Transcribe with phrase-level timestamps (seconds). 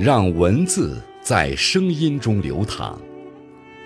[0.00, 2.98] 让文字在声音中流淌，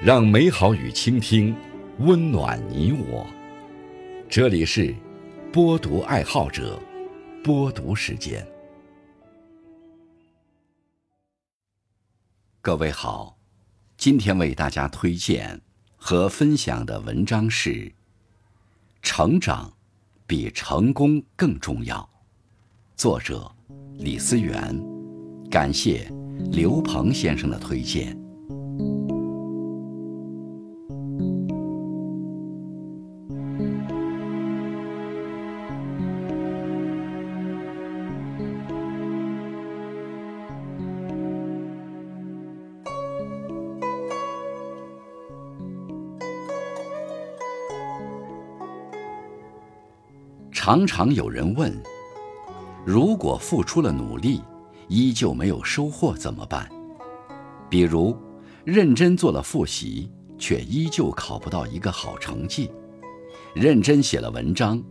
[0.00, 1.52] 让美好与倾听
[1.98, 3.26] 温暖你我。
[4.28, 4.94] 这里是
[5.52, 6.80] 播读爱好者
[7.42, 8.46] 播读时间。
[12.60, 13.36] 各位好，
[13.96, 15.60] 今天为大家推荐
[15.96, 17.70] 和分享的文章是
[19.02, 19.72] 《成长
[20.28, 21.98] 比成功更重要》，
[22.94, 23.50] 作者
[23.98, 24.93] 李思源。
[25.54, 26.04] 感谢
[26.50, 28.20] 刘鹏先生的推荐。
[50.50, 51.72] 常常有人问：
[52.84, 54.42] 如果付出了努力？
[54.88, 56.68] 依旧没有收获怎么办？
[57.68, 58.16] 比如，
[58.64, 62.70] 认真做了复习，却依旧考不到一个好成绩；
[63.54, 64.82] 认真写了文章，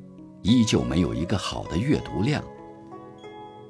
[0.41, 2.41] 依旧没有一个好的阅读量；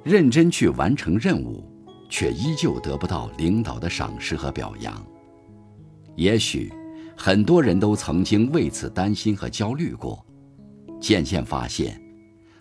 [0.03, 1.63] 认真去完成任务，
[2.09, 5.05] 却依旧得不到领导的赏识和表扬。
[6.15, 6.71] 也许，
[7.15, 10.25] 很多人都曾经为此担心和焦虑过，
[10.99, 12.01] 渐渐发现，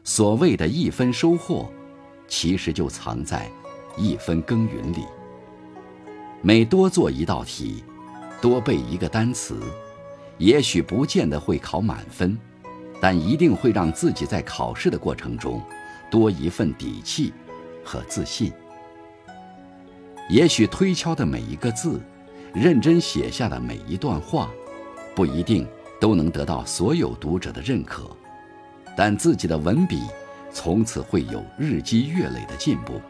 [0.05, 1.71] 所谓的一分收获。
[2.33, 3.47] 其实就藏在
[3.95, 5.05] 一分耕耘里。
[6.41, 7.85] 每多做一道题，
[8.41, 9.61] 多背一个单词，
[10.39, 12.37] 也许不见得会考满分，
[13.03, 15.63] 但一定会让自己在考试的过程中
[16.11, 17.35] 多一份底气
[17.85, 18.51] 和自信。
[20.31, 22.01] 也许推敲的每一个字，
[22.55, 24.51] 认真写下的每一段话，
[25.15, 25.69] 不一定
[26.01, 28.09] 都能得到所有读者的认可，
[28.97, 30.01] 但自己的文笔。
[30.53, 33.01] 从此会有日积月累的进步。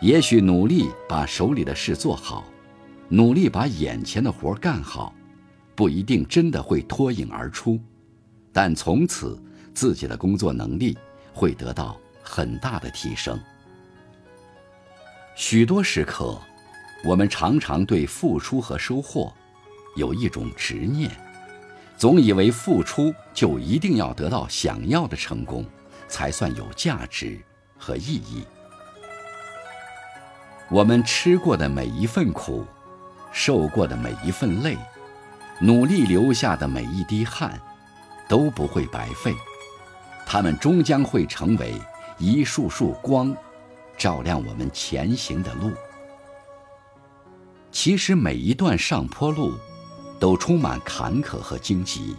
[0.00, 2.44] 也许努力把手里的事做好，
[3.08, 5.14] 努力把眼前的活干好，
[5.74, 7.78] 不一定真的会脱颖而出，
[8.52, 9.40] 但从此
[9.74, 10.96] 自己的工作能力
[11.32, 13.38] 会得到很大的提升。
[15.34, 16.38] 许多时刻，
[17.04, 19.32] 我们常常对付出和收获
[19.96, 21.10] 有一种执念。
[21.96, 25.62] 总以为付出就一定要得到想要的成功，
[26.10, 27.40] 才算有价值
[27.78, 28.44] 和意义。
[30.68, 32.66] 我们吃过的每一份苦，
[33.32, 34.76] 受过的每一份累，
[35.60, 37.58] 努力流下的每一滴汗，
[38.28, 39.34] 都不会白费，
[40.26, 41.80] 它们终将会成为
[42.18, 43.34] 一束束光，
[43.96, 45.72] 照亮我们前行的路。
[47.70, 49.54] 其实每一段上坡路。
[50.20, 52.14] 都充满坎坷和荆棘。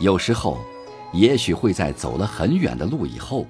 [0.00, 0.58] 有时候，
[1.12, 3.46] 也许会在走了很远的路以后，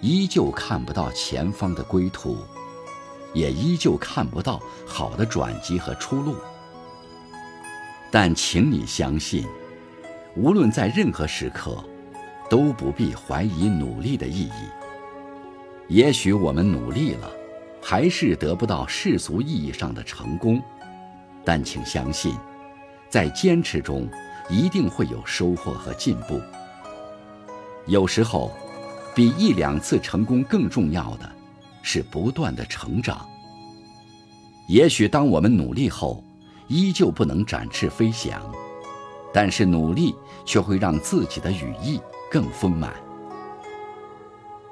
[0.00, 2.36] 依旧看不到前方的归途，
[3.32, 6.36] 也依旧看不到好的转机和出路。
[8.10, 9.46] 但请你相信，
[10.36, 11.82] 无论在任何时刻，
[12.48, 14.68] 都不必怀疑努力的意义。
[15.88, 17.30] 也许我们努力了，
[17.82, 20.60] 还是得不到世俗意义上的成功，
[21.44, 22.34] 但请相信。
[23.08, 24.08] 在坚持中，
[24.50, 26.40] 一定会有收获和进步。
[27.86, 28.50] 有时候，
[29.14, 31.30] 比一两次成功更重要的，
[31.82, 33.26] 是不断的成长。
[34.68, 36.22] 也许当我们努力后，
[36.66, 38.42] 依旧不能展翅飞翔，
[39.32, 40.14] 但是努力
[40.44, 42.92] 却会让自己的羽翼更丰满。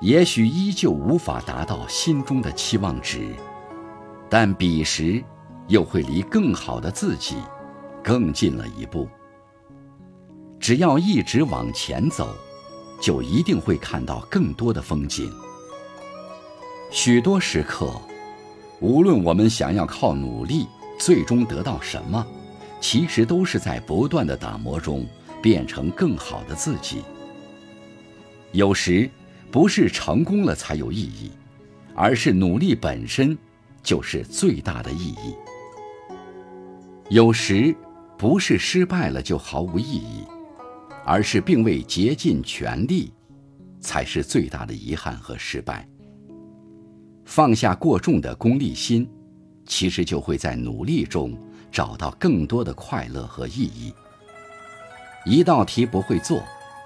[0.00, 3.34] 也许依旧无法达到心中的期望值，
[4.28, 5.22] 但彼时，
[5.69, 7.36] 又会离更好的自己。
[8.03, 9.08] 更近了一步。
[10.60, 12.36] 只要一直往前走，
[13.04, 15.31] 就一定会看到更多的风景。
[16.91, 17.92] 许多时刻，
[18.81, 20.66] 无论我们想要靠努力
[20.98, 22.26] 最终得到什么，
[22.80, 25.06] 其实都是在不断的打磨中
[25.42, 27.03] 变成更好的自己。
[28.53, 29.10] 有时，
[29.51, 31.30] 不是成功了才有意义，
[31.95, 33.36] 而是努力本身
[33.83, 35.34] 就是最大的意义。
[37.10, 37.77] 有时。
[38.16, 40.24] 不是失败了就毫无意义，
[41.04, 43.12] 而是并未竭尽全力，
[43.80, 45.86] 才是最大的遗憾和失败。
[47.24, 49.09] 放下过重的功利心，
[49.66, 51.39] 其实就会在努力中
[51.71, 53.92] 找到更多的快乐和意义。
[55.24, 56.42] 一道题不会做，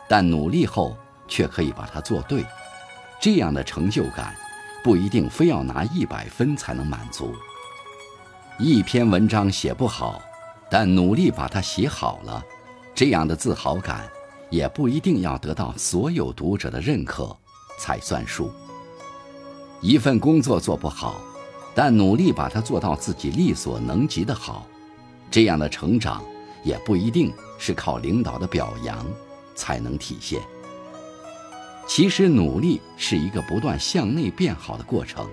[0.09, 2.44] 但努力后却可以把它做对，
[3.20, 4.35] 这样的成就感，
[4.82, 7.35] 不一定非要拿一百分才能满足。
[8.59, 10.23] 一篇文章写不好。
[10.70, 12.44] 但努力把它写好了，
[12.99, 14.11] 这样的自豪感，
[14.50, 17.33] 也不一定要得到所有读者的认可
[17.79, 18.50] 才算数。
[19.81, 21.21] 一份工作做不好，
[21.77, 24.67] 但努力把它做到自己力所能及的好，
[25.31, 26.25] 这样的成长
[26.65, 29.06] 也不一定是靠领导的表扬
[29.55, 30.43] 才能体现。
[31.87, 35.25] 其实，努力是一个不断向内变好的过程。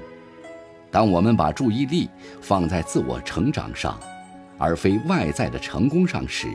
[0.91, 2.07] 当我们把注意力
[2.43, 3.99] 放在自我成长上，
[4.59, 6.47] 而非外在的成功上时，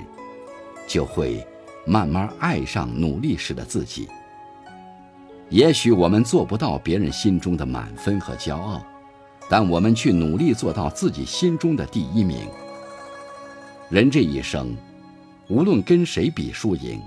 [0.90, 1.46] 就会
[1.86, 4.08] 慢慢爱上努力时的自己。
[5.48, 8.84] 也许我们做不到别人心中的满分和骄傲，
[9.48, 12.48] 但我们去努力做到自己心中的第一名。
[13.88, 14.76] 人这一生，
[15.48, 17.00] 无论跟谁比输赢，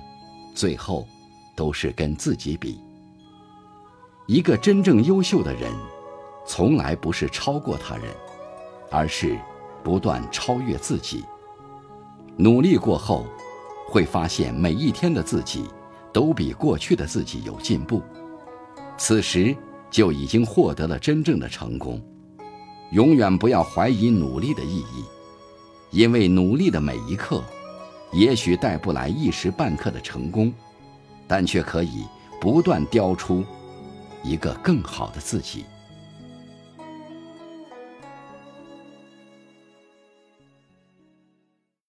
[0.56, 1.06] 最后
[1.54, 2.80] 都是跟自己比。
[4.28, 5.70] 一个真正优秀的人，
[6.48, 8.06] 从来不是超过他人，
[8.90, 9.38] 而是
[9.84, 11.26] 不断超越自己。
[12.38, 13.26] 努力过后，
[13.94, 15.66] 会发现每一天的自己，
[16.12, 18.02] 都比过去的自己有进步。
[18.98, 19.56] 此时
[19.92, 22.02] 就已经获得了真正的成功。
[22.92, 25.06] 永远不要怀疑努力的意义，
[25.92, 27.44] 因为努力的每一刻，
[28.12, 30.52] 也许带不来一时半刻的成功，
[31.28, 32.04] 但却可以
[32.42, 33.46] 不断雕出
[34.24, 35.66] 一个更好的自己。